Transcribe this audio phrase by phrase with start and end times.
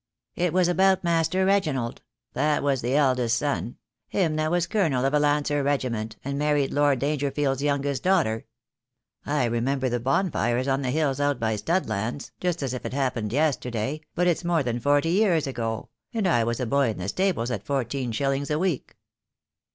[0.35, 2.01] "It was about Master Reginald—
[2.33, 3.77] that was the eldest son,
[4.07, 8.47] him that was colonel of a Lancer regiment, and married Lord Dangerfield's youngest daughter.
[9.27, 12.93] I re member the bonfires on the hills out by Studlands just as if it
[12.93, 16.97] happened yesterday, but it's more than forty years ago, and I was a boy in
[16.97, 18.97] the stables at fourteen shillings a week."